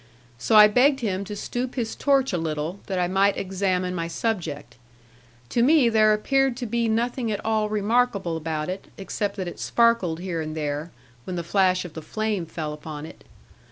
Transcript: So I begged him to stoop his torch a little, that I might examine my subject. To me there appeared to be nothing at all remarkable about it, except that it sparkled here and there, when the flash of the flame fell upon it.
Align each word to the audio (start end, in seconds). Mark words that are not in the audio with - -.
So 0.39 0.55
I 0.55 0.67
begged 0.67 1.01
him 1.01 1.23
to 1.25 1.35
stoop 1.35 1.75
his 1.75 1.93
torch 1.95 2.33
a 2.33 2.37
little, 2.39 2.79
that 2.87 2.97
I 2.97 3.07
might 3.07 3.37
examine 3.37 3.93
my 3.93 4.07
subject. 4.07 4.75
To 5.49 5.61
me 5.61 5.89
there 5.89 6.11
appeared 6.11 6.57
to 6.57 6.65
be 6.65 6.89
nothing 6.89 7.31
at 7.31 7.39
all 7.45 7.69
remarkable 7.69 8.35
about 8.35 8.67
it, 8.67 8.85
except 8.97 9.35
that 9.35 9.47
it 9.47 9.59
sparkled 9.59 10.19
here 10.19 10.41
and 10.41 10.57
there, 10.57 10.89
when 11.25 11.35
the 11.35 11.43
flash 11.43 11.85
of 11.85 11.93
the 11.93 12.01
flame 12.01 12.47
fell 12.47 12.73
upon 12.73 13.05
it. 13.05 13.23